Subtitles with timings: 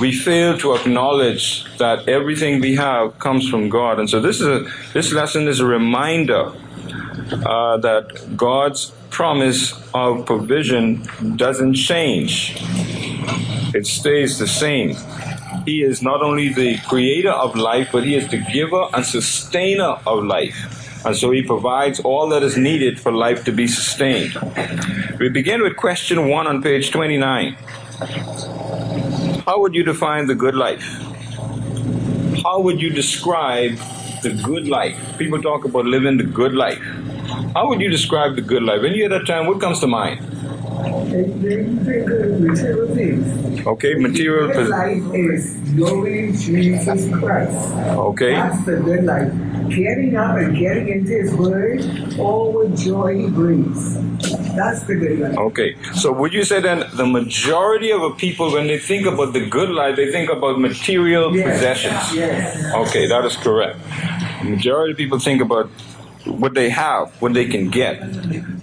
[0.00, 3.98] we fail to acknowledge that everything we have comes from God.
[3.98, 6.52] And so this is a, this lesson is a reminder
[7.46, 11.02] uh, that God's promise of provision
[11.36, 12.56] doesn't change.
[13.74, 14.96] It stays the same.
[15.64, 19.98] He is not only the creator of life, but he is the giver and sustainer
[20.06, 21.04] of life.
[21.04, 24.36] And so he provides all that is needed for life to be sustained.
[25.18, 27.56] We begin with question one on page 29.
[29.48, 30.84] How would you define the good life?
[32.42, 33.78] How would you describe
[34.22, 34.94] the good life?
[35.16, 36.82] People talk about living the good life.
[37.54, 38.82] How would you describe the good life?
[38.82, 40.20] When you hear that term, what comes to mind?
[41.08, 43.66] material things.
[43.66, 44.48] Okay, material.
[44.48, 47.56] The life is knowing Jesus Christ.
[48.12, 48.34] Okay.
[48.34, 49.32] That's the good life.
[49.70, 53.96] Getting up and getting into His Word, all with joy He brings.
[54.58, 55.36] That's the good life.
[55.48, 55.70] Okay,
[56.02, 59.44] so would you say then the majority of a people, when they think about the
[59.56, 61.46] good life, they think about material Yes.
[61.48, 62.04] possessions?
[62.14, 62.74] Yes.
[62.82, 63.78] Okay, that is correct.
[64.42, 65.70] The majority of people think about
[66.44, 67.94] what they have, what they can get,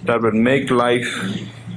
[0.06, 1.08] that would make life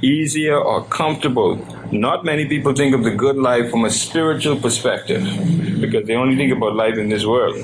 [0.02, 1.50] easier or comfortable.
[1.92, 5.22] Not many people think of the good life from a spiritual perspective
[5.80, 7.56] because they only think about life in this world.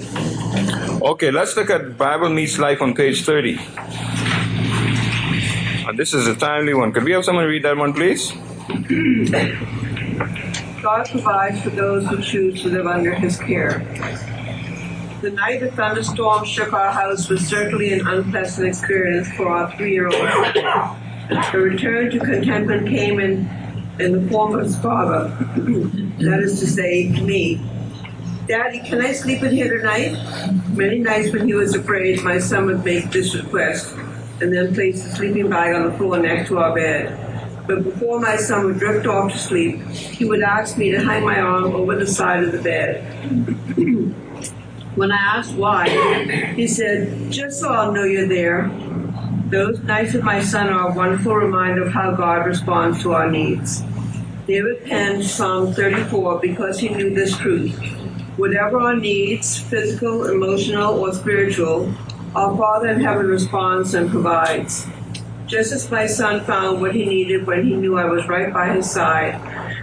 [1.13, 3.59] Okay, let's look at Bible Meets Life on page 30.
[5.87, 6.93] And this is a timely one.
[6.93, 8.33] Could we have someone read that one, please?
[10.83, 13.79] God provides for those who choose to live under his care.
[15.23, 20.15] The night the thunderstorm shook our house was certainly an unpleasant experience for our three-year-old.
[21.53, 23.49] The return to contentment came in,
[24.01, 25.29] in the form of his father,
[26.19, 27.65] that is to say, me.
[28.49, 30.17] Daddy, can I sleep in here tonight?
[30.71, 33.95] Many nights when he was afraid, my son would make this request
[34.41, 37.27] and then placed the sleeping bag on the floor next to our bed.
[37.67, 41.25] But before my son would drift off to sleep, he would ask me to hang
[41.25, 43.03] my arm over the side of the bed.
[44.95, 45.89] when I asked why,
[46.55, 48.71] he said, just so I'll know you're there.
[49.51, 53.31] Those nights with my son are a wonderful reminder of how God responds to our
[53.31, 53.83] needs.
[54.47, 57.77] David penned Psalm 34 because he knew this truth.
[58.37, 61.93] Whatever our needs, physical, emotional, or spiritual,
[62.37, 64.87] our Father in heaven responds and provides.
[65.47, 68.75] Just as my son found what he needed when he knew I was right by
[68.75, 69.35] his side,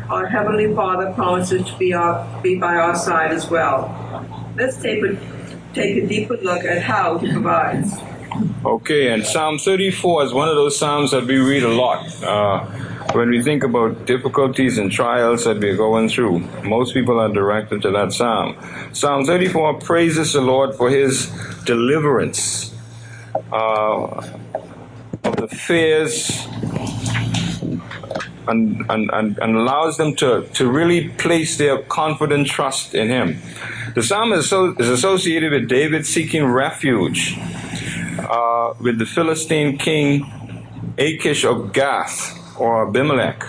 [0.07, 3.89] our Heavenly Father promises to be, our, be by our side as well.
[4.55, 5.17] Let's take a,
[5.73, 7.91] take a deeper look at how he provides.
[8.63, 12.05] Okay, and Psalm 34 is one of those Psalms that we read a lot.
[12.21, 17.31] Uh, when we think about difficulties and trials that we're going through, most people are
[17.31, 18.57] directed to that Psalm.
[18.91, 21.31] Psalm 34 praises the Lord for his
[21.65, 22.73] deliverance
[23.51, 24.05] uh,
[25.23, 26.47] of the fears
[28.47, 33.37] and, and, and, allows them to, to really place their confident trust in him.
[33.95, 37.37] The psalm is, so, is associated with David seeking refuge
[38.19, 40.29] uh, with the Philistine king
[40.97, 43.43] Achish of Gath or Abimelech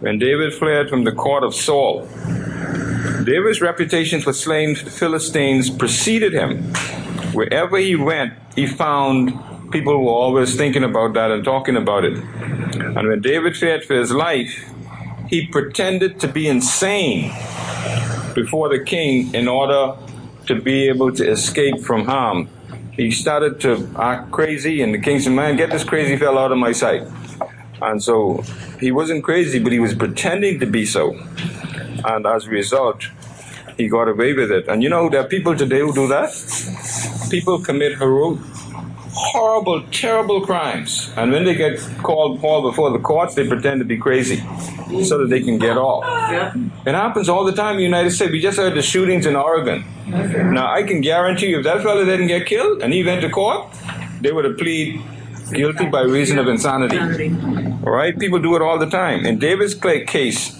[0.00, 2.08] when David fled from the court of Saul.
[3.24, 6.62] David's reputation for slaying the Philistines preceded him.
[7.32, 9.32] Wherever he went, he found
[9.70, 12.16] people were always thinking about that and talking about it.
[12.16, 14.68] And when David feared for his life,
[15.28, 17.30] he pretended to be insane
[18.34, 19.96] before the king in order
[20.46, 22.48] to be able to escape from harm.
[22.92, 26.52] He started to act crazy, and the king said, Man, get this crazy fellow out
[26.52, 27.02] of my sight.
[27.82, 28.42] And so
[28.78, 31.18] he wasn't crazy, but he was pretending to be so.
[32.04, 33.08] And as a result,
[33.76, 34.68] he got away with it.
[34.68, 36.30] And you know, there are people today who do that.
[37.30, 38.40] People commit heroic,
[39.12, 41.12] horrible, terrible crimes.
[41.16, 44.42] And when they get called Paul before the courts, they pretend to be crazy
[45.04, 46.04] so that they can get off.
[46.32, 46.54] Yeah.
[46.86, 48.32] It happens all the time in the United States.
[48.32, 49.84] We just heard the shootings in Oregon.
[50.08, 53.30] Now, I can guarantee you, if that fellow didn't get killed and he went to
[53.30, 53.72] court,
[54.20, 55.00] they would have pleaded
[55.52, 56.98] guilty by reason of insanity.
[57.82, 58.18] All right?
[58.18, 59.24] People do it all the time.
[59.24, 60.56] In David's cla- case,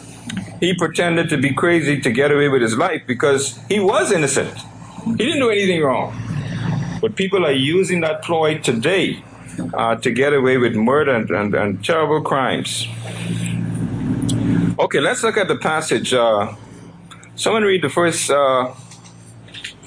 [0.58, 4.56] he pretended to be crazy to get away with his life because he was innocent.
[5.04, 6.16] He didn't do anything wrong.
[7.00, 9.22] But people are using that ploy today
[9.74, 12.86] uh, to get away with murder and, and, and terrible crimes.
[14.78, 16.14] Okay, let's look at the passage.
[16.14, 16.54] Uh,
[17.36, 18.72] someone read the first uh,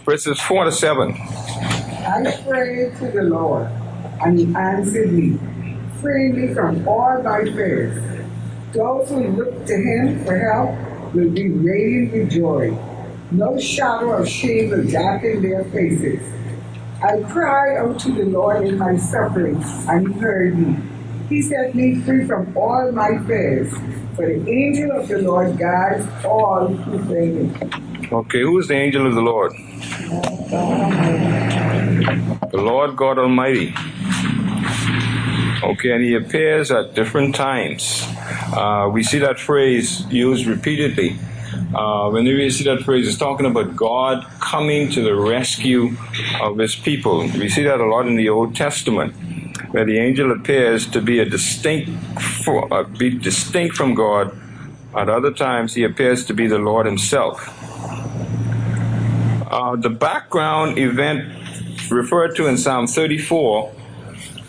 [0.05, 1.13] verses 4 to 7.
[1.13, 3.67] I prayed to the Lord,
[4.21, 5.39] and he answered me.
[6.03, 7.97] Free me from all my fears.
[8.73, 10.75] Those who look to him for help
[11.13, 12.77] will be radiant with joy.
[13.31, 16.19] No shadow of shame will darken their faces.
[17.01, 20.75] I cried unto the Lord in my suffering, and he heard me.
[21.29, 23.71] He set me free from all my fears.
[24.17, 27.71] For the angel of the Lord guides all who fear.
[28.11, 29.53] Okay, who is the angel of the Lord?
[32.51, 33.73] The Lord God Almighty.
[35.63, 38.05] Okay, and he appears at different times.
[38.53, 41.17] Uh, we see that phrase used repeatedly.
[41.73, 45.95] Uh, whenever you see that phrase, it's talking about God coming to the rescue
[46.41, 47.19] of his people.
[47.19, 49.15] We see that a lot in the Old Testament,
[49.71, 51.89] where the angel appears to be a distinct,
[52.45, 54.37] uh, be distinct from God.
[54.93, 57.47] At other times, he appears to be the Lord himself.
[59.49, 61.31] Uh, the background event
[61.89, 63.73] referred to in Psalm 34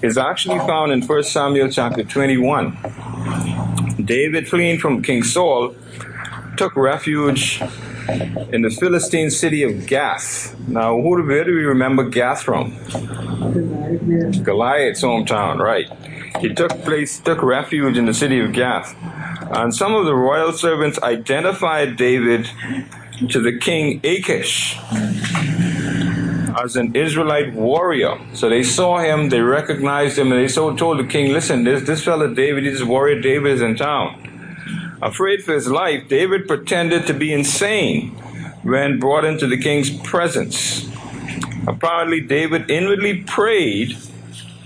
[0.05, 2.77] is actually found in 1 Samuel chapter 21.
[4.05, 5.75] David, fleeing from King Saul,
[6.59, 7.63] took refuge
[8.53, 10.55] in the Philistine city of Gath.
[10.69, 12.77] Now, who, do we remember Gath from?
[14.43, 15.91] Goliath's hometown, right.
[16.39, 18.95] He took place, took refuge in the city of Gath.
[19.57, 22.47] And some of the royal servants identified David
[23.31, 24.77] to the king Achish
[26.63, 28.19] as an Israelite warrior.
[28.35, 31.83] So they saw him, they recognized him, and they so told the king, listen, this,
[31.83, 34.99] this fellow David, this warrior David is in town.
[35.03, 38.11] Afraid for his life, David pretended to be insane
[38.63, 40.89] when brought into the king's presence.
[41.67, 43.97] Apparently, David inwardly prayed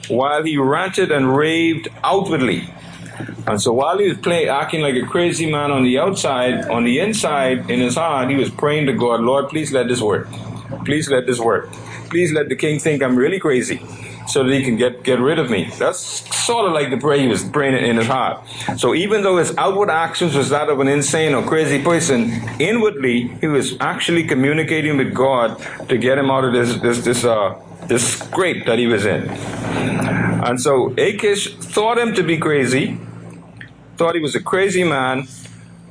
[0.09, 2.69] while he ranted and raved outwardly.
[3.47, 6.85] And so while he was playing, acting like a crazy man on the outside, on
[6.85, 10.29] the inside, in his heart, he was praying to God, Lord, please let this work.
[10.85, 11.71] Please let this work.
[12.11, 13.81] Please let the king think I'm really crazy
[14.29, 15.71] so that he can get, get rid of me.
[15.79, 15.99] That's
[16.37, 18.47] sort of like the prayer he was praying in his heart.
[18.77, 22.31] So even though his outward actions was that of an insane or crazy person,
[22.61, 27.25] inwardly he was actually communicating with God to get him out of this this this
[27.25, 29.29] uh this scrape that he was in.
[29.29, 33.01] And so Achish thought him to be crazy,
[33.97, 35.27] thought he was a crazy man,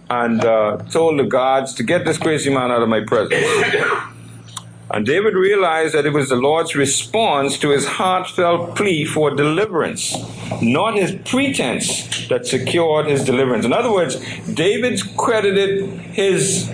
[0.09, 4.13] and uh, told the gods to get this crazy man out of my presence.
[4.89, 10.15] And David realized that it was the Lord's response to his heartfelt plea for deliverance,
[10.61, 13.65] not his pretense that secured his deliverance.
[13.65, 14.15] In other words,
[14.53, 16.71] David credited his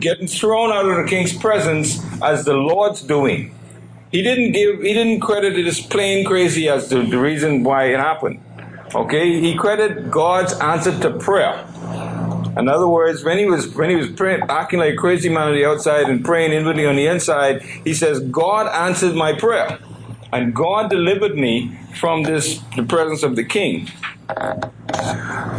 [0.00, 3.54] getting thrown out of the king's presence as the Lord's doing.
[4.10, 7.86] He didn't give he didn't credit it as plain crazy as the, the reason why
[7.86, 8.40] it happened.
[8.94, 9.40] Okay?
[9.40, 11.66] He credited God's answer to prayer.
[12.56, 15.48] In other words, when he was when he was praying, acting like a crazy man
[15.48, 19.78] on the outside and praying inwardly on the inside, he says, "God answered my prayer,
[20.32, 23.88] and God delivered me from this the presence of the king."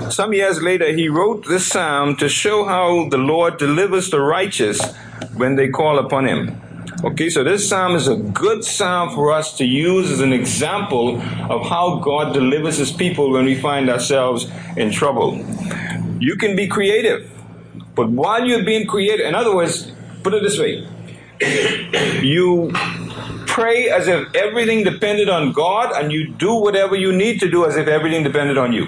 [0.09, 4.79] Some years later, he wrote this psalm to show how the Lord delivers the righteous
[5.35, 6.61] when they call upon him.
[7.03, 11.21] Okay, so this psalm is a good psalm for us to use as an example
[11.49, 15.43] of how God delivers his people when we find ourselves in trouble.
[16.19, 17.31] You can be creative.
[17.95, 19.91] But while you're being creative, in other words,
[20.23, 20.87] put it this way
[22.21, 22.71] you
[23.45, 27.65] pray as if everything depended on God, and you do whatever you need to do
[27.65, 28.87] as if everything depended on you.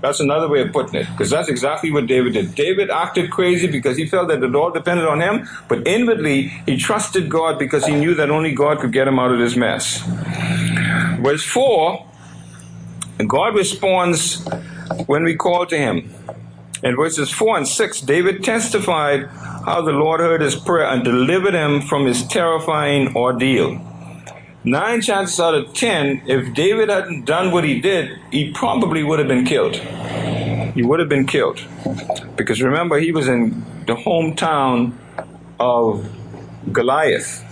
[0.00, 2.54] That's another way of putting it, because that's exactly what David did.
[2.56, 6.76] David acted crazy because he felt that it all depended on him, but inwardly he
[6.76, 10.02] trusted God because he knew that only God could get him out of this mess.
[11.20, 12.08] Verse 4
[13.28, 14.44] God responds
[15.06, 16.10] when we call to him.
[16.82, 19.26] In verses 4 and 6, David testified
[19.64, 23.80] how the Lord heard his prayer and delivered him from his terrifying ordeal.
[24.64, 29.18] Nine chances out of ten, if David hadn't done what he did, he probably would
[29.18, 29.74] have been killed.
[30.74, 31.60] He would have been killed.
[32.36, 34.92] Because remember, he was in the hometown
[35.58, 36.08] of
[36.70, 37.44] Goliath.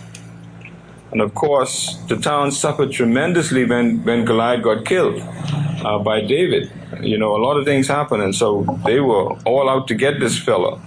[1.10, 6.70] And of course, the town suffered tremendously when, when Goliath got killed uh, by David.
[7.00, 10.18] You know, a lot of things happened, and so they were all out to get
[10.18, 10.80] this fellow.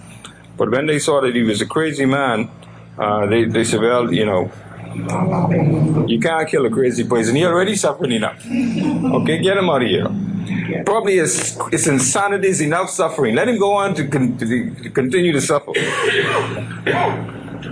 [0.58, 2.50] But when they saw that he was a crazy man,
[2.98, 4.52] uh, they, they said, well, you know,
[6.08, 7.36] you can't kill a crazy person.
[7.36, 8.46] He already suffering enough.
[8.46, 10.08] Okay, get him out of here.
[10.86, 13.34] Probably his, his insanity is enough suffering.
[13.34, 15.72] Let him go on to, con- to continue to suffer.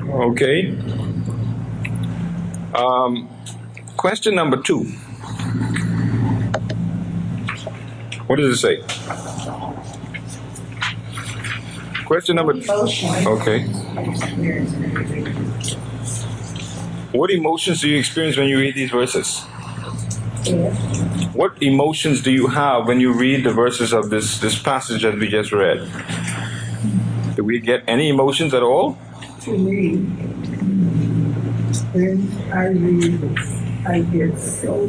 [0.10, 0.78] Okay.
[2.74, 3.30] Um,
[3.98, 4.92] question number two.
[8.32, 8.78] What does it say?
[12.06, 13.66] Question number Okay.
[17.12, 19.42] What emotions do you experience when you read these verses?
[21.34, 25.16] What emotions do you have when you read the verses of this, this passage that
[25.16, 25.80] we just read?
[27.36, 28.98] Do we get any emotions at all?
[29.42, 29.98] To me,
[31.92, 33.38] when I read
[33.86, 34.88] I get so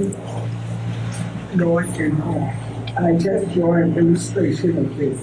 [1.56, 2.71] lost in home.
[2.96, 5.18] I just draw an illustration of this.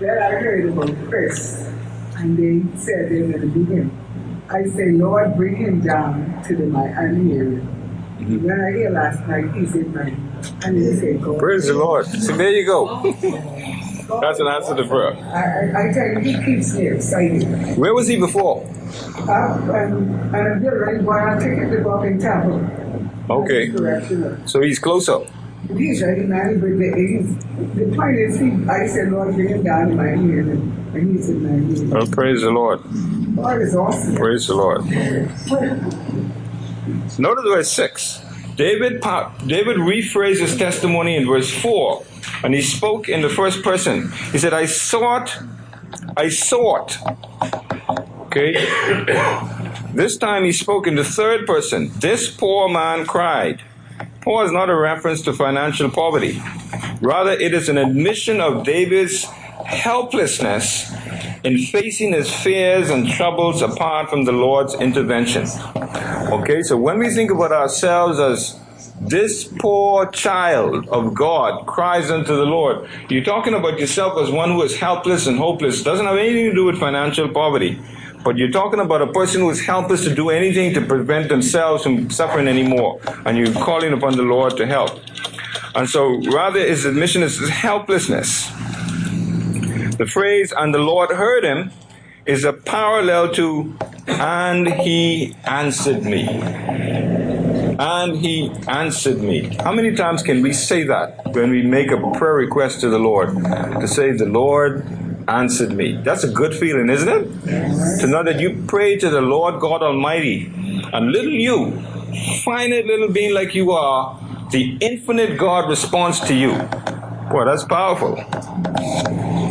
[0.00, 1.70] Then I heard about Chris,
[2.16, 4.44] and they said they're going to be him.
[4.50, 7.60] I say, Lord, bring him down to the Miami area.
[7.60, 8.44] Mm-hmm.
[8.44, 10.12] When I hear last night, he's in my,
[10.66, 11.38] and he said, God.
[11.38, 12.06] Praise the Lord.
[12.06, 13.02] So there you go.
[14.20, 15.14] That's an answer to prayer.
[15.14, 17.76] I, I, I tell you, he keeps me excited.
[17.76, 18.64] Where was he before?
[18.64, 23.32] Uh, and, and I'm getting while I'm taking the book in Tampa.
[23.32, 23.72] Okay.
[24.46, 25.26] So he's closer.
[25.74, 27.36] He's ready, man, but the, he's,
[27.74, 31.28] the point is, he, I said, Lord, bring him down in my ear, and, he's
[31.28, 32.02] in my ear.
[32.02, 32.80] Oh, praise the Lord.
[33.34, 34.14] God is awesome.
[34.14, 34.84] Praise the Lord.
[37.18, 38.22] Notice verse 6.
[38.56, 39.02] David,
[39.46, 42.04] David rephrased his testimony in verse 4,
[42.44, 44.12] and he spoke in the first person.
[44.32, 45.36] He said, I sought,
[46.16, 46.98] I sought.
[48.26, 48.54] Okay?
[49.96, 51.90] This time he spoke in the third person.
[52.00, 53.62] This poor man cried.
[54.26, 56.42] Poor is not a reference to financial poverty.
[57.00, 59.22] Rather, it is an admission of David's
[59.64, 60.92] helplessness
[61.44, 65.46] in facing his fears and troubles apart from the Lord's intervention.
[65.76, 68.58] Okay, so when we think about ourselves as
[69.00, 74.50] this poor child of God cries unto the Lord, you're talking about yourself as one
[74.50, 75.84] who is helpless and hopeless.
[75.84, 77.80] Doesn't have anything to do with financial poverty.
[78.26, 81.84] But you're talking about a person who is helpless to do anything to prevent themselves
[81.84, 82.98] from suffering anymore.
[83.24, 84.98] And you're calling upon the Lord to help.
[85.76, 88.48] And so rather his admission is helplessness.
[89.96, 91.70] The phrase, and the Lord heard him,
[92.26, 93.78] is a parallel to,
[94.08, 96.26] and he answered me.
[97.78, 99.54] And he answered me.
[99.62, 102.98] How many times can we say that when we make a prayer request to the
[102.98, 103.28] Lord?
[103.80, 104.84] To say, the Lord
[105.28, 106.00] answered me.
[106.02, 108.00] That's a good feeling, isn't it?
[108.00, 110.52] To know that you pray to the Lord God Almighty,
[110.92, 111.72] and little you,
[112.44, 116.52] finite little being like you are, the infinite God responds to you.
[117.30, 118.14] Boy, that's powerful.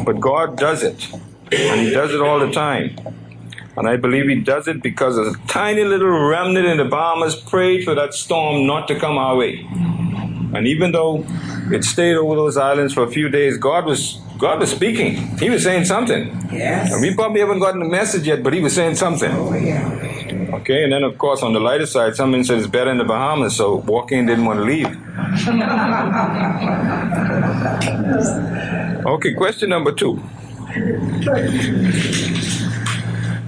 [0.05, 1.12] But God does it.
[1.51, 2.96] And He does it all the time.
[3.77, 7.84] And I believe He does it because a tiny little remnant in the Bahamas prayed
[7.84, 9.67] for that storm not to come our way.
[10.55, 11.25] And even though
[11.72, 15.15] it stayed over those islands for a few days, God was God was speaking.
[15.38, 16.27] He was saying something.
[16.51, 16.92] Yes.
[16.92, 19.32] And we probably haven't gotten the message yet, but he was saying something.
[19.32, 20.51] Oh, yeah.
[20.54, 23.04] Okay, and then of course on the lighter side, someone said it's better in the
[23.04, 24.88] Bahamas, so Joaquin didn't want to leave.
[29.06, 30.20] Okay, question number two.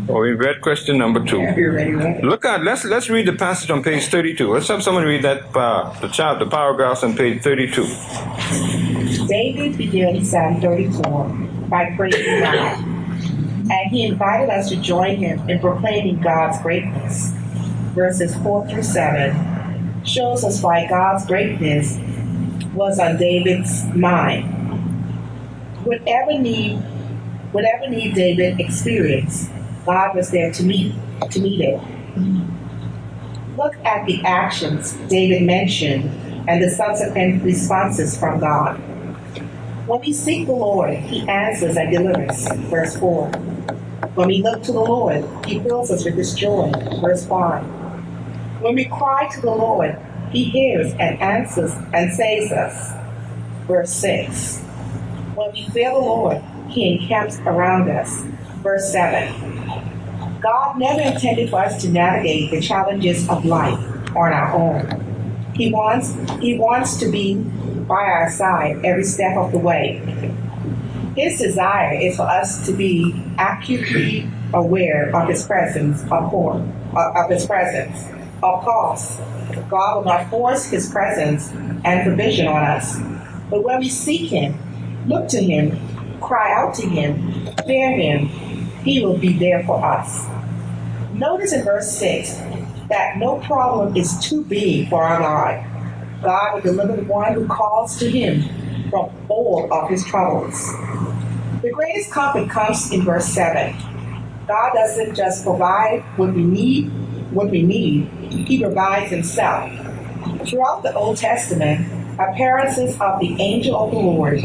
[0.09, 1.41] Oh, we read question number two.
[1.41, 2.23] You ready, right?
[2.23, 4.53] Look at let's let's read the passage on page thirty-two.
[4.53, 7.85] Let's have someone read that uh, the chap the paragraphs on page thirty-two.
[9.27, 11.27] David began Psalm 34
[11.69, 12.79] by praising God,
[13.69, 17.31] and he invited us to join him in proclaiming God's greatness.
[17.93, 21.99] Verses 4 through 7 shows us why God's greatness
[22.73, 24.45] was on David's mind.
[25.83, 26.77] Whatever need,
[27.51, 29.49] whatever need David experienced,
[29.85, 30.95] God was there to meet
[31.31, 31.81] to meet it.
[33.57, 36.05] Look at the actions David mentioned
[36.47, 38.81] and the subsequent responses from God.
[39.87, 42.45] When we seek the Lord, He answers and delivers.
[42.69, 43.29] Verse 4.
[44.15, 46.73] When we look to the Lord, He fills us with His joy.
[46.99, 47.63] Verse 5.
[48.61, 49.97] When we cry to the Lord,
[50.29, 52.97] He hears and answers and saves us.
[53.65, 54.57] Verse 6.
[55.35, 58.23] When we fear the Lord, He encamps around us.
[58.61, 60.41] Verse 7.
[60.41, 63.79] God never intended for us to navigate the challenges of life
[64.17, 65.53] on our own.
[65.55, 67.35] He wants He wants to be
[67.87, 70.01] by our side every step of the way.
[71.15, 76.61] His desire is for us to be acutely aware of His presence, of course,
[76.95, 78.05] of His presence.
[78.43, 79.17] Of course,
[79.69, 81.51] God will not force His presence
[81.83, 82.99] and provision on us,
[83.49, 84.55] but when we seek Him,
[85.07, 85.79] look to Him,
[86.19, 88.27] cry out to Him, fear Him,
[88.83, 90.27] He will be there for us.
[91.13, 92.35] Notice in verse 6
[92.89, 95.76] that no problem is too big for our God.
[96.21, 98.43] God will deliver the one who calls to him
[98.89, 100.71] from all of his troubles.
[101.61, 103.75] The greatest comfort comes in verse 7.
[104.47, 106.89] God doesn't just provide what we need,
[107.31, 109.69] what we need, he provides himself.
[110.47, 111.85] Throughout the Old Testament,
[112.19, 114.39] appearances of the angel of the Lord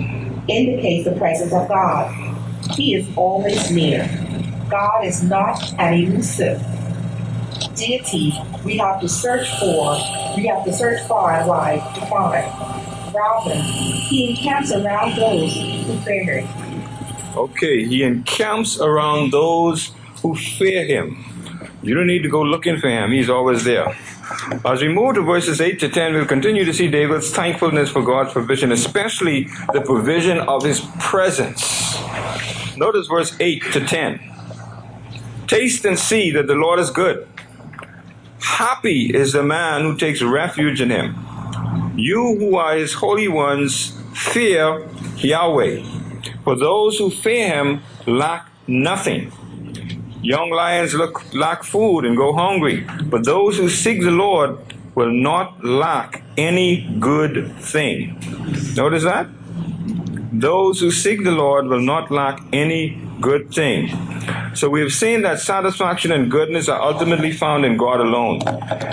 [0.48, 2.12] indicate the presence of God.
[2.74, 4.08] He is always near.
[4.68, 6.60] God is not an elusive
[7.74, 8.32] deity
[8.64, 9.96] we have to search for,
[10.36, 12.46] we have to search far and wide to find.
[13.14, 16.48] Rather, he encamps around those who fear him.
[17.36, 21.24] Okay, he encamps around those who fear him.
[21.82, 23.96] You don't need to go looking for him, he's always there.
[24.64, 28.02] As we move to verses 8 to 10, we'll continue to see David's thankfulness for
[28.02, 31.98] God's provision, especially the provision of his presence.
[32.76, 34.20] Notice verse 8 to 10.
[35.46, 37.28] Taste and see that the Lord is good.
[38.58, 41.16] Happy is the man who takes refuge in him.
[41.96, 45.82] You who are his holy ones, fear Yahweh.
[46.44, 49.32] For those who fear him lack nothing.
[50.20, 54.58] Young lions look, lack food and go hungry, but those who seek the Lord
[54.94, 58.20] will not lack any good thing.
[58.76, 59.28] Notice that?
[60.30, 63.88] Those who seek the Lord will not lack any good thing.
[64.54, 68.40] So we have seen that satisfaction and goodness are ultimately found in God alone.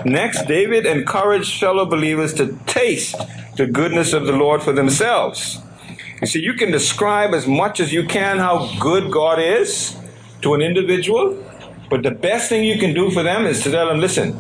[0.05, 3.15] Next, David encouraged fellow believers to taste
[3.57, 5.59] the goodness of the Lord for themselves.
[6.21, 9.97] You see, you can describe as much as you can how good God is
[10.41, 11.43] to an individual,
[11.89, 14.39] but the best thing you can do for them is to tell them, listen,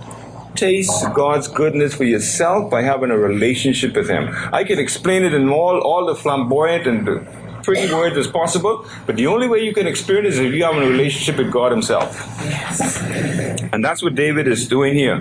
[0.55, 4.29] taste God's goodness for yourself by having a relationship with Him.
[4.53, 7.05] I can explain it in all, all the flamboyant and
[7.63, 10.63] pretty words as possible, but the only way you can experience it is if you
[10.63, 12.15] have a relationship with God Himself.
[13.73, 15.17] And that's what David is doing here.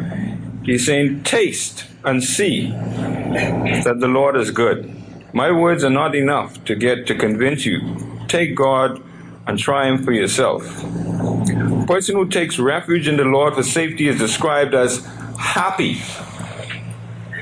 [0.64, 4.94] He's saying, taste and see that the Lord is good.
[5.32, 7.80] My words are not enough to get to convince you.
[8.28, 9.02] Take God
[9.46, 10.62] and try Him for yourself.
[10.84, 15.04] A person who takes refuge in the Lord for safety is described as
[15.38, 15.94] happy.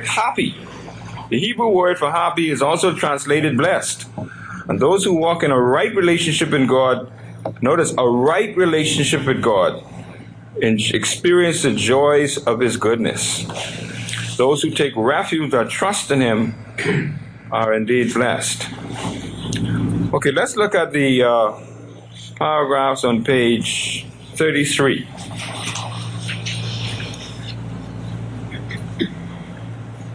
[0.05, 0.55] Happy.
[1.29, 4.07] The Hebrew word for happy is also translated blessed.
[4.69, 7.13] And those who walk in a right relationship in God,
[7.63, 9.85] notice a right relationship with God,
[10.61, 13.47] and experience the joys of His goodness.
[14.37, 16.55] Those who take refuge or trust in Him
[17.53, 18.67] are indeed blessed.
[20.13, 21.61] Okay, let's look at the uh,
[22.37, 25.09] paragraphs on page 33.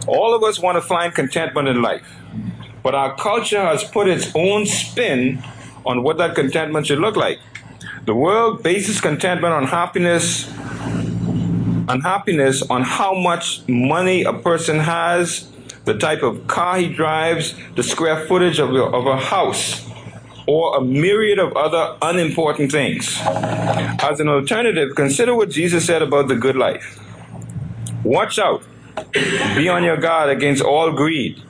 [0.06, 2.16] All of us want to find contentment in life,
[2.82, 5.42] but our culture has put its own spin
[5.84, 7.38] on what that contentment should look like.
[8.04, 10.48] The world bases contentment on happiness
[11.88, 15.48] and happiness on how much money a person has,
[15.84, 19.88] the type of car he drives, the square footage of of a house,
[20.46, 23.18] or a myriad of other unimportant things.
[23.24, 26.98] As an alternative, consider what Jesus said about the good life.
[28.04, 28.62] Watch out.
[29.56, 31.40] Be on your guard against all greed,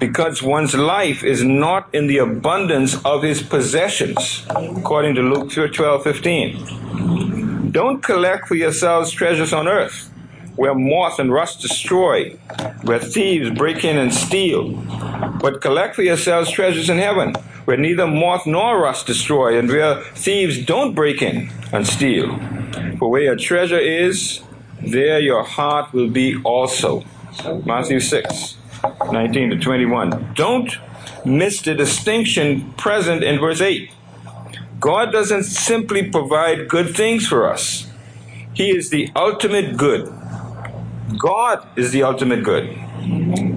[0.00, 6.02] because one's life is not in the abundance of his possessions, according to Luke 12
[6.02, 7.70] 15.
[7.70, 10.10] Don't collect for yourselves treasures on earth,
[10.56, 12.30] where moth and rust destroy,
[12.82, 14.72] where thieves break in and steal,
[15.40, 17.34] but collect for yourselves treasures in heaven,
[17.66, 22.38] where neither moth nor rust destroy, and where thieves don't break in and steal.
[22.98, 24.40] For where your treasure is,
[24.80, 27.04] there your heart will be also.
[27.64, 28.56] Matthew 6,
[29.12, 30.34] 19 to 21.
[30.34, 30.78] Don't
[31.24, 33.90] miss the distinction present in verse 8.
[34.78, 37.86] God doesn't simply provide good things for us,
[38.54, 40.12] He is the ultimate good.
[41.18, 42.78] God is the ultimate good.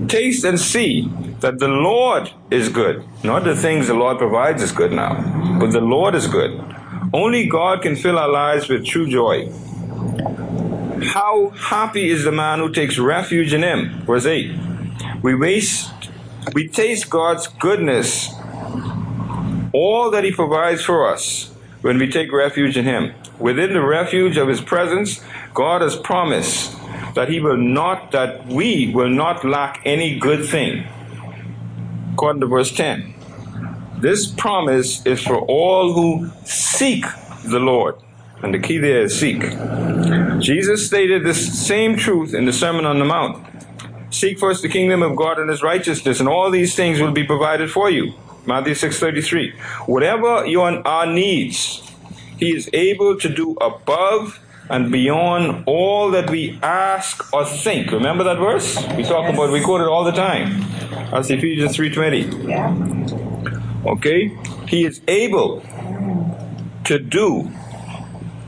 [0.10, 1.10] Taste and see
[1.40, 3.06] that the Lord is good.
[3.24, 5.14] Not the things the Lord provides is good now,
[5.60, 6.60] but the Lord is good.
[7.14, 9.52] Only God can fill our lives with true joy.
[11.04, 14.02] How happy is the man who takes refuge in him?
[14.06, 14.73] Verse 8.
[15.24, 15.90] We waste,
[16.54, 18.30] we taste God's goodness,
[19.72, 21.50] all that he provides for us
[21.82, 23.14] when we take refuge in him.
[23.40, 26.76] Within the refuge of his presence, God has promised
[27.16, 30.86] that he will not, that we will not lack any good thing.
[32.12, 33.14] According to verse 10.
[34.00, 37.06] This promise is for all who seek
[37.46, 37.96] the Lord.
[38.42, 39.40] And the key there is seek.
[40.42, 43.53] Jesus stated this same truth in the Sermon on the Mount.
[44.24, 47.26] Seek first the kingdom of God and his righteousness, and all these things will be
[47.26, 48.14] provided for you.
[48.46, 49.52] Matthew 6:33.
[49.86, 51.84] Whatever your our needs,
[52.38, 57.92] he is able to do above and beyond all that we ask or think.
[57.92, 58.78] Remember that verse?
[58.96, 59.34] We talk Yes.
[59.34, 60.64] about we quote it all the time.
[61.12, 62.24] That's Ephesians 3:20.
[62.48, 62.74] Yeah.
[63.86, 64.32] Okay?
[64.68, 65.62] He is able
[66.86, 67.52] to do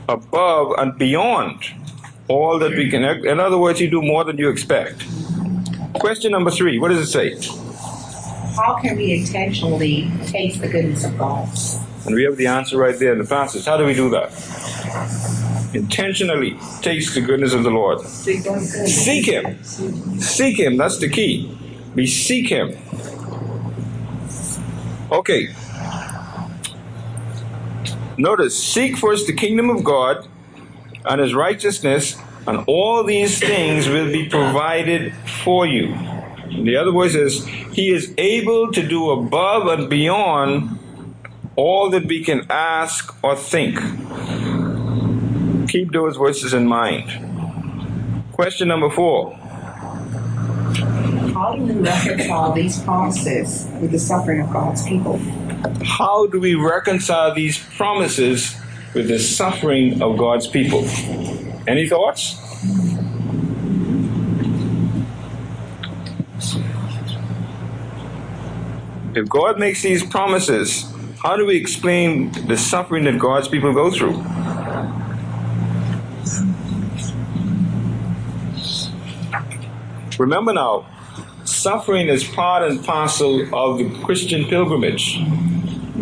[0.08, 1.58] above and beyond
[2.28, 3.04] all that we can.
[3.04, 5.04] In other words, he do more than you expect.
[6.00, 6.78] Question number three.
[6.78, 7.34] What does it say?
[8.56, 11.48] How can we intentionally taste the goodness of God?
[12.06, 13.64] And we have the answer right there in the passage.
[13.64, 14.32] How do we do that?
[15.74, 18.00] Intentionally taste the goodness of the Lord.
[18.06, 19.64] Seek Him.
[20.20, 20.76] Seek Him.
[20.76, 21.58] That's the key.
[21.94, 22.76] We seek Him.
[25.10, 25.48] Okay.
[28.18, 30.26] Notice, seek first the kingdom of God
[31.04, 35.12] and His righteousness, and all these things will be provided
[35.44, 35.94] for you.
[36.64, 40.78] The other voice is, He is able to do above and beyond
[41.56, 43.78] all that we can ask or think.
[45.68, 47.10] Keep those verses in mind.
[48.32, 49.34] Question number four.
[51.34, 55.18] How do we reconcile these promises with the suffering of God's people?
[55.84, 58.56] How do we reconcile these promises
[58.94, 60.86] with the suffering of God's people?
[61.66, 62.36] Any thoughts?
[69.16, 70.84] If God makes these promises,
[71.22, 74.22] how do we explain the suffering that God's people go through?
[80.18, 80.86] Remember now,
[81.44, 85.18] suffering is part and parcel of the Christian pilgrimage.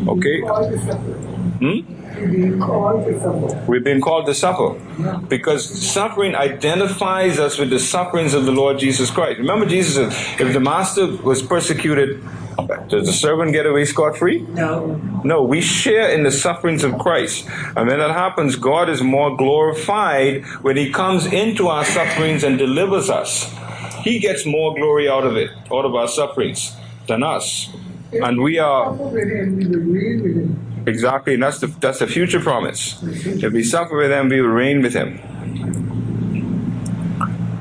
[0.09, 0.41] Okay?
[1.61, 1.94] Hmm?
[2.17, 3.65] You're being called to suffer.
[3.67, 4.75] We've been called to suffer
[5.29, 9.39] because suffering identifies us with the sufferings of the Lord Jesus Christ.
[9.39, 12.23] Remember, Jesus said, if the master was persecuted,
[12.89, 14.43] does the servant get away scot free?
[14.43, 14.95] No.
[15.25, 17.49] No, we share in the sufferings of Christ.
[17.77, 22.57] And when that happens, God is more glorified when He comes into our sufferings and
[22.57, 23.53] delivers us.
[24.03, 26.77] He gets more glory out of it, out of our sufferings,
[27.09, 27.71] than us.
[28.13, 28.93] And we are
[30.87, 33.03] Exactly, and that's the that's the future promise.
[33.03, 35.19] If we suffer with him, we will reign with him.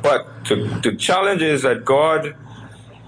[0.02, 2.36] But the, the challenge is that God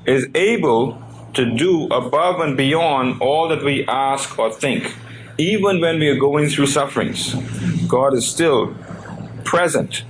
[0.05, 1.01] is able
[1.33, 4.95] to do above and beyond all that we ask or think.
[5.37, 7.35] Even when we are going through sufferings,
[7.89, 8.73] God is still
[9.43, 10.03] present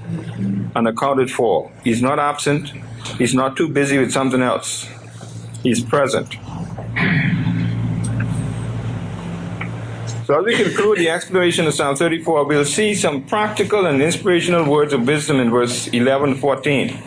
[0.75, 1.71] and accounted for.
[1.83, 2.69] He's not absent.
[3.17, 4.87] He's not too busy with something else.
[5.63, 6.35] He's present.
[10.25, 14.67] So, as we conclude the exploration of Psalm 34, we'll see some practical and inspirational
[14.67, 16.99] words of wisdom in verse 11 and 14.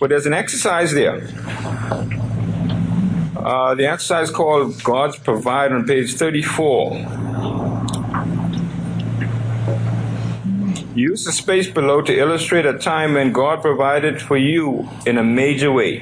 [0.00, 1.22] But there's an exercise there.
[3.36, 6.96] Uh, the exercise called God's Provide on page 34.
[10.96, 15.22] Use the space below to illustrate a time when God provided for you in a
[15.22, 16.00] major way.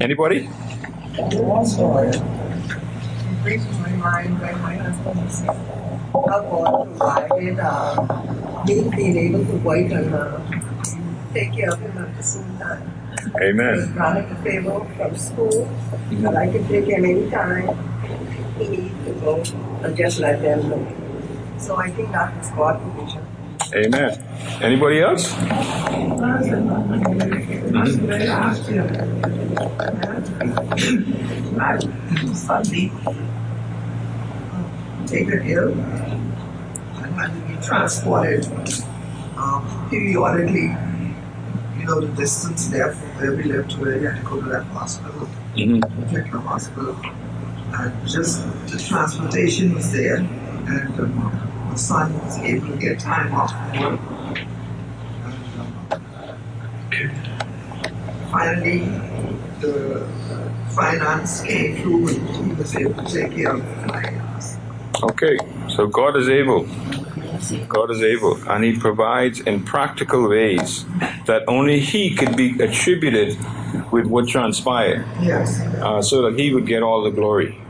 [0.00, 0.48] Anybody?
[4.06, 5.56] Mind when my husband was sick.
[6.30, 10.40] How God provided uh, me being able to work and uh,
[11.34, 12.84] take care of him at the same time.
[13.38, 13.92] He Amen.
[13.92, 14.42] granted a
[14.96, 15.66] from school
[16.36, 17.66] I could take him anytime
[18.58, 19.42] he needed to go
[19.82, 20.82] and just let them know.
[21.58, 23.24] So I think that was God's provision.
[23.74, 24.12] Amen.
[24.62, 25.34] Anybody else?
[35.06, 38.44] Taken ill and had to be transported
[39.36, 40.74] um, periodically.
[41.78, 44.40] You know, the distance there from where we lived to where we had to go
[44.40, 45.80] to that hospital, Mhm.
[46.08, 46.96] particular hospital.
[47.78, 53.34] And just the transportation was there, and um, my son was able to get time
[53.34, 54.00] off from work.
[55.24, 56.00] Um,
[58.32, 58.80] finally,
[59.60, 60.06] the
[60.70, 64.15] finance came through and he was able to take care of the finance.
[65.02, 66.66] Okay, so God is able.
[67.68, 70.84] God is able, and He provides in practical ways
[71.26, 73.36] that only He could be attributed
[73.92, 75.60] with what transpired, Yes.
[75.60, 77.60] uh, so that He would get all the glory.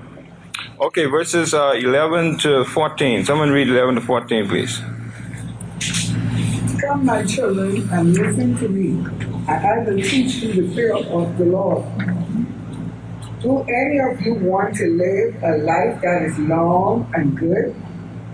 [0.80, 3.24] Okay, verses uh, 11 to 14.
[3.24, 4.78] Someone read 11 to 14, please.
[6.80, 9.04] Come, my children, and listen to me,
[9.48, 11.84] I will teach you the fear of the Lord.
[13.46, 17.76] Do any of you want to live a life that is long and good?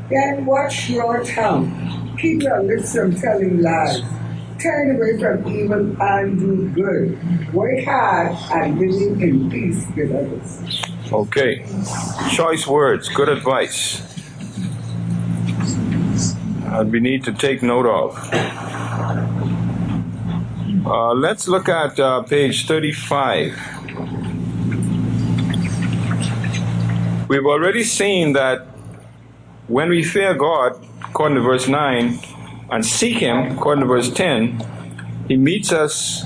[0.08, 2.16] Then watch your tongue.
[2.18, 4.00] Keep your lips from telling lies.
[4.58, 7.52] Turn away from evil and do good.
[7.52, 10.82] Work hard at living in peace with others.
[11.12, 11.66] Okay,
[12.34, 14.00] choice words, good advice.
[16.72, 18.16] And we need to take note of.
[20.86, 23.81] Uh, let's look at uh, page 35.
[27.32, 28.66] We've already seen that
[29.66, 32.20] when we fear God, according to verse 9,
[32.70, 34.60] and seek Him, according to verse 10,
[35.28, 36.24] He meets us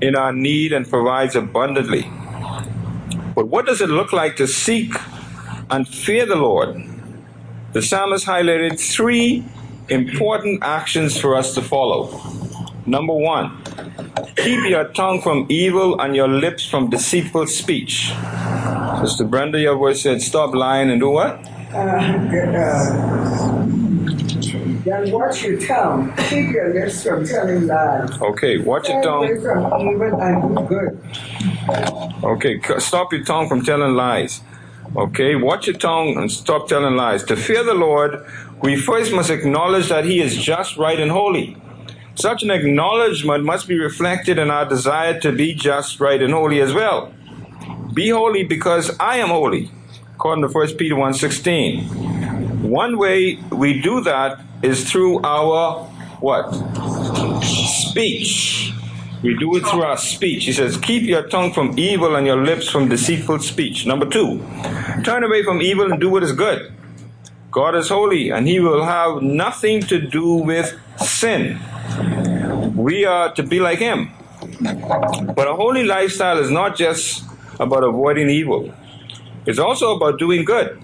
[0.00, 2.10] in our need and provides abundantly.
[3.34, 4.94] But what does it look like to seek
[5.68, 6.82] and fear the Lord?
[7.74, 9.44] The psalmist highlighted three
[9.90, 12.18] important actions for us to follow.
[12.86, 13.62] Number one,
[14.36, 18.12] keep your tongue from evil and your lips from deceitful speech.
[19.00, 21.40] Sister Brenda, your voice said, stop lying and do what?
[21.72, 23.64] Uh, uh,
[24.84, 26.14] Then watch your tongue.
[26.28, 28.20] Keep your lips from telling lies.
[28.20, 29.24] Okay, watch your tongue.
[29.24, 31.00] away from evil and good.
[32.22, 34.42] Okay, stop your tongue from telling lies.
[34.96, 37.24] Okay, watch your tongue and stop telling lies.
[37.24, 38.24] To fear the Lord,
[38.62, 41.56] we first must acknowledge that He is just, right, and holy.
[42.16, 46.60] Such an acknowledgement must be reflected in our desire to be just, right, and holy
[46.60, 47.12] as well.
[47.92, 49.70] Be holy because I am holy,
[50.14, 52.60] according to 1 Peter 1.16.
[52.62, 55.84] One way we do that is through our
[56.20, 56.52] what?
[57.42, 58.72] Speech.
[59.22, 60.44] We do it through our speech.
[60.44, 63.86] He says, Keep your tongue from evil and your lips from deceitful speech.
[63.86, 64.38] Number two,
[65.02, 66.72] turn away from evil and do what is good.
[67.50, 71.60] God is holy and he will have nothing to do with sin.
[72.84, 74.10] We are to be like him.
[75.34, 77.24] But a holy lifestyle is not just
[77.58, 78.74] about avoiding evil,
[79.46, 80.78] it's also about doing good.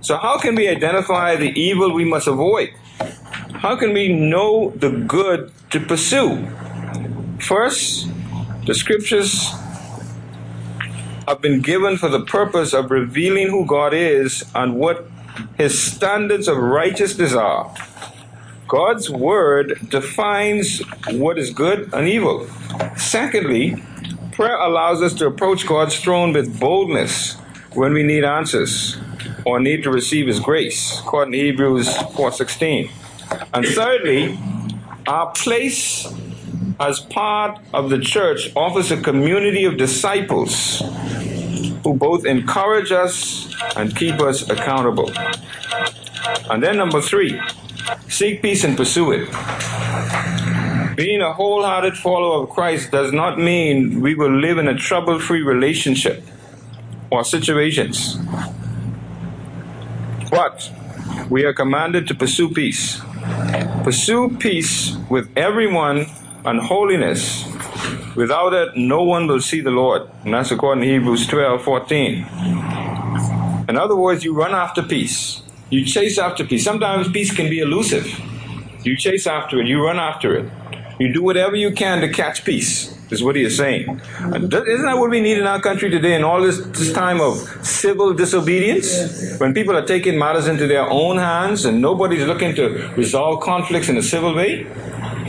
[0.00, 2.70] So, how can we identify the evil we must avoid?
[3.52, 6.48] How can we know the good to pursue?
[7.38, 8.08] First,
[8.64, 9.50] the scriptures
[11.28, 15.06] have been given for the purpose of revealing who God is and what
[15.58, 17.74] his standards of righteousness are.
[18.70, 20.80] God's word defines
[21.10, 22.46] what is good and evil.
[22.96, 23.82] Secondly,
[24.30, 27.34] prayer allows us to approach God's throne with boldness
[27.74, 28.96] when we need answers
[29.44, 32.90] or need to receive his grace, according to Hebrews 4:16.
[33.52, 34.38] And thirdly,
[35.08, 36.06] our place
[36.78, 40.80] as part of the church offers a community of disciples
[41.82, 45.10] who both encourage us and keep us accountable.
[46.48, 47.40] And then number three,
[48.08, 49.28] seek peace and pursue it.
[50.96, 55.18] Being a wholehearted follower of Christ does not mean we will live in a trouble
[55.18, 56.22] free relationship
[57.10, 58.18] or situations.
[60.30, 60.70] But
[61.30, 63.00] we are commanded to pursue peace.
[63.82, 66.06] Pursue peace with everyone
[66.44, 67.44] and holiness.
[68.16, 70.02] Without it, no one will see the Lord.
[70.24, 72.26] And that's according to Hebrews 12 14.
[73.68, 75.42] In other words, you run after peace.
[75.70, 76.64] You chase after peace.
[76.64, 78.06] Sometimes peace can be elusive.
[78.84, 80.50] You chase after it, you run after it.
[80.98, 84.00] You do whatever you can to catch peace, is what he is saying.
[84.18, 87.38] Isn't that what we need in our country today in all this, this time of
[87.64, 89.38] civil disobedience?
[89.38, 93.88] When people are taking matters into their own hands and nobody's looking to resolve conflicts
[93.88, 94.66] in a civil way?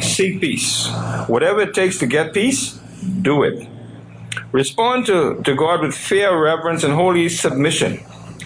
[0.01, 0.89] Seek peace.
[1.27, 2.79] Whatever it takes to get peace,
[3.21, 3.67] do it.
[4.51, 7.97] Respond to, to God with fear, reverence, and holy submission.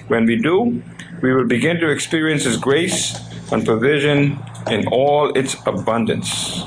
[0.09, 0.83] When we do,
[1.25, 3.19] we will begin to experience His grace
[3.51, 4.37] and provision
[4.69, 6.61] in all its abundance.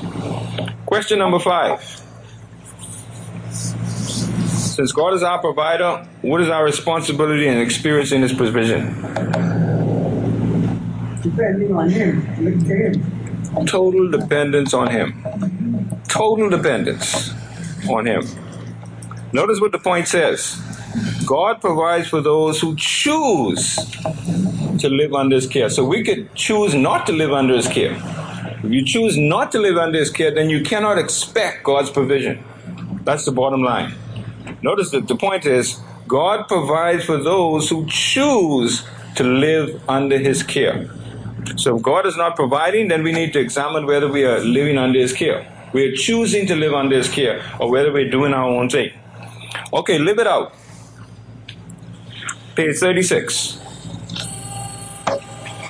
[0.85, 1.79] Question number five.
[3.51, 8.95] Since God is our provider, what is our responsibility in experiencing His provision?
[11.21, 12.43] Depending on him.
[12.43, 13.65] Look to him.
[13.65, 15.23] Total dependence on Him.
[16.09, 17.31] Total dependence
[17.89, 18.27] on Him.
[19.31, 20.61] Notice what the point says
[21.25, 23.77] God provides for those who choose
[24.79, 25.69] to live under His care.
[25.69, 27.95] So we could choose not to live under His care.
[28.63, 32.43] If you choose not to live under His care, then you cannot expect God's provision.
[33.03, 33.95] That's the bottom line.
[34.61, 40.43] Notice that the point is God provides for those who choose to live under His
[40.43, 40.89] care.
[41.55, 44.77] So if God is not providing, then we need to examine whether we are living
[44.77, 45.47] under His care.
[45.73, 48.91] We are choosing to live under His care, or whether we're doing our own thing.
[49.71, 50.53] Okay, live it out.
[52.55, 53.68] Page 36.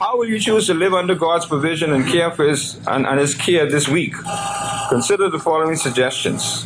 [0.10, 3.20] How will you choose to live under God's provision and care for His and, and
[3.20, 4.16] His care this week?
[4.90, 6.66] Consider the following suggestions.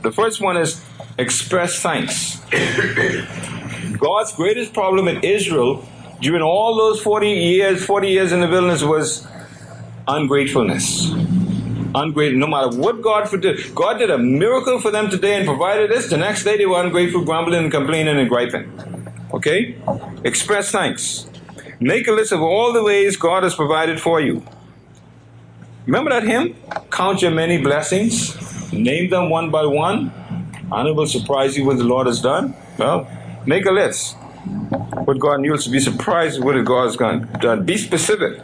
[0.00, 0.82] The first one is
[1.18, 2.40] express thanks.
[3.98, 5.86] God's greatest problem in Israel
[6.22, 9.26] during all those 40 years, 40 years in the wilderness was
[10.08, 11.10] ungratefulness.
[11.94, 12.38] Ungrateful.
[12.38, 16.08] No matter what God did, God did a miracle for them today and provided this.
[16.08, 18.72] The next day they were ungrateful, grumbling, and complaining and griping.
[19.34, 19.76] Okay?
[20.24, 21.28] Express thanks.
[21.84, 24.42] Make a list of all the ways God has provided for you.
[25.84, 26.56] Remember that hymn?
[26.90, 28.72] Count your many blessings.
[28.72, 30.10] Name them one by one.
[30.72, 32.54] And it will surprise you what the Lord has done.
[32.78, 33.06] Well,
[33.44, 34.16] make a list.
[35.04, 37.66] What God and you'll be surprised what God has done.
[37.66, 38.40] Be specific.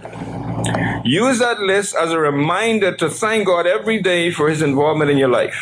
[1.02, 5.16] Use that list as a reminder to thank God every day for His involvement in
[5.16, 5.58] your life.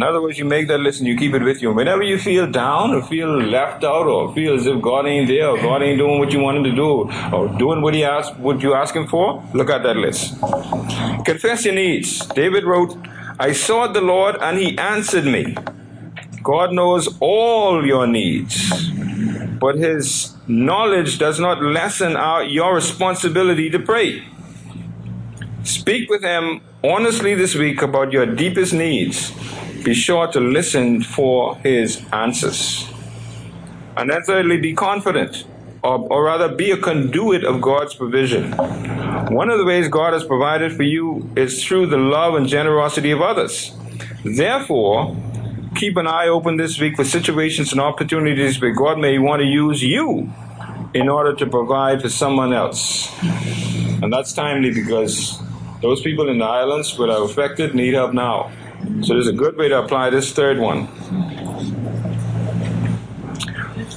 [0.00, 1.74] In other words, you make that list and you keep it with you.
[1.74, 5.48] Whenever you feel down or feel left out or feel as if God ain't there
[5.48, 8.34] or God ain't doing what you want Him to do or doing what He asked,
[8.38, 10.40] what you ask Him for, look at that list.
[11.26, 12.24] Confess your needs.
[12.28, 12.96] David wrote,
[13.38, 15.54] I sought the Lord and He answered me.
[16.42, 18.72] God knows all your needs,
[19.60, 24.24] but His knowledge does not lessen our, your responsibility to pray.
[25.62, 29.30] Speak with him honestly this week about your deepest needs.
[29.84, 32.88] Be sure to listen for his answers.
[33.96, 35.44] And then, thirdly, be confident,
[35.82, 38.52] or, or rather, be a conduit of God's provision.
[38.52, 43.10] One of the ways God has provided for you is through the love and generosity
[43.10, 43.72] of others.
[44.24, 45.16] Therefore,
[45.76, 49.46] keep an eye open this week for situations and opportunities where God may want to
[49.46, 50.32] use you
[50.94, 53.10] in order to provide for someone else.
[54.02, 55.40] And that's timely because
[55.82, 58.52] those people in the islands that are affected need help now.
[59.02, 60.88] So there's a good way to apply this third one.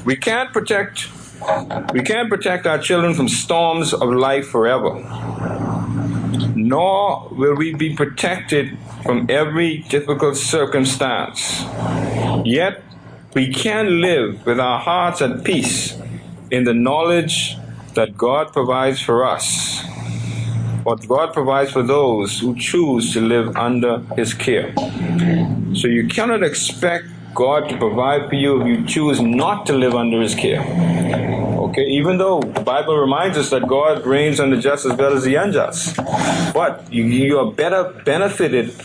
[0.06, 1.10] We can't protect
[1.94, 4.96] we can't protect our children from storms of life forever.
[6.56, 11.64] Nor will we be protected from every difficult circumstance.
[12.46, 12.84] Yet
[13.34, 15.98] we can live with our hearts at peace
[16.50, 17.58] in the knowledge
[17.96, 19.73] that God provides for us.
[20.84, 24.74] What God provides for those who choose to live under His care.
[25.76, 29.96] So you cannot expect God to provide for you if you choose not to live
[29.96, 30.62] under His care.
[31.70, 35.14] Okay, even though the Bible reminds us that God rains on the just as well
[35.14, 35.96] as the unjust,
[36.54, 38.76] but you, you are better benefited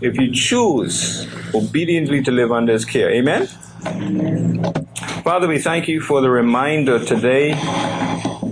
[0.00, 3.10] if you choose obediently to live under His care.
[3.10, 3.46] Amen.
[5.22, 7.52] Father, we thank you for the reminder today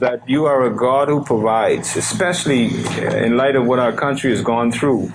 [0.01, 2.67] that you are a God who provides, especially
[3.25, 5.11] in light of what our country has gone through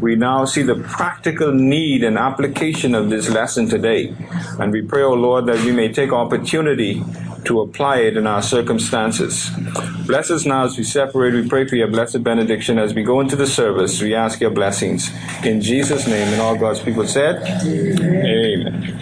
[0.00, 4.14] we now see the practical need and application of this lesson today.
[4.58, 7.02] And we pray, O oh Lord, that we may take opportunity
[7.44, 9.50] to apply it in our circumstances.
[10.06, 11.34] Bless us now as we separate.
[11.34, 14.00] We pray for your blessed benediction as we go into the service.
[14.00, 15.10] We ask your blessings.
[15.44, 18.26] In Jesus' name, and all God's people said, Amen.
[18.26, 18.94] Amen.